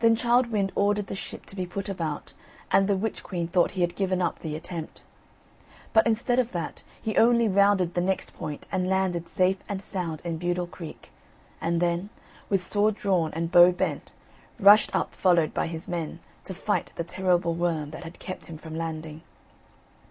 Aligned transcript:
Then 0.00 0.16
Childe 0.16 0.46
Wynd 0.50 0.72
ordered 0.74 1.08
the 1.08 1.14
ship 1.14 1.44
to 1.44 1.54
be 1.54 1.66
put 1.66 1.90
about, 1.90 2.32
and 2.70 2.88
the 2.88 2.96
witch 2.96 3.22
queen 3.22 3.46
thought 3.48 3.72
he 3.72 3.82
had 3.82 3.94
given 3.94 4.22
up 4.22 4.38
the 4.38 4.56
attempt. 4.56 5.04
But 5.92 6.06
instead 6.06 6.38
of 6.38 6.52
that, 6.52 6.84
he 7.02 7.18
only 7.18 7.48
rounded 7.48 7.92
the 7.92 8.00
next 8.00 8.34
point 8.34 8.66
and 8.72 8.88
landed 8.88 9.28
safe 9.28 9.58
and 9.68 9.82
sound 9.82 10.22
in 10.24 10.38
Budle 10.38 10.68
Creek, 10.70 11.10
and 11.60 11.82
then, 11.82 12.08
with 12.48 12.64
sword 12.64 12.94
drawn 12.94 13.30
and 13.34 13.52
bow 13.52 13.72
bent, 13.72 14.14
rushed 14.58 14.96
up 14.96 15.12
followed 15.12 15.52
by 15.52 15.66
his 15.66 15.86
men, 15.86 16.20
to 16.44 16.54
fight 16.54 16.90
the 16.96 17.04
terrible 17.04 17.52
Worm 17.54 17.90
that 17.90 18.04
had 18.04 18.18
kept 18.18 18.46
him 18.46 18.56
from 18.56 18.74
landing. 18.74 19.20